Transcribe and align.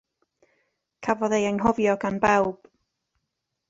Cafodd 1.09 1.37
ei 1.41 1.43
anghofio 1.51 1.97
gan 2.07 2.21
bawb. 2.27 2.71